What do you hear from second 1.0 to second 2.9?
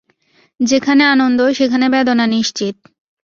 আনন্দ, সেখানে বেদনা নিশ্চিত।